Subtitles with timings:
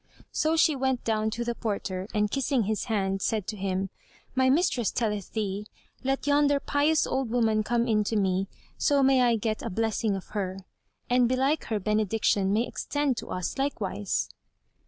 [0.31, 3.91] '"So she went down to the porter and kissing his hand, said to him,
[4.33, 5.67] "My mistress telleth thee,
[6.03, 8.47] 'Let yonder pious old woman come in to me,
[8.79, 10.65] so may I get a blessing of her';
[11.07, 14.27] and belike her benediction may extend to us likewise."